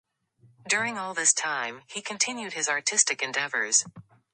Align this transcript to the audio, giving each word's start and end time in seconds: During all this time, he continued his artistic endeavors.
During 0.67 0.97
all 0.97 1.13
this 1.13 1.31
time, 1.31 1.83
he 1.87 2.01
continued 2.01 2.53
his 2.53 2.67
artistic 2.67 3.21
endeavors. 3.21 3.85